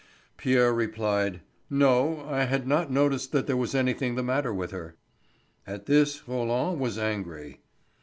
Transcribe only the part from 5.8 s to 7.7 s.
this Roland was angry.